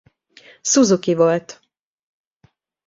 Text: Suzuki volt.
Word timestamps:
Suzuki 0.61 1.13
volt. 1.15 1.59